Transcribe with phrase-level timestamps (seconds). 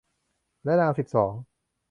[0.63, 1.33] และนางสิบสอง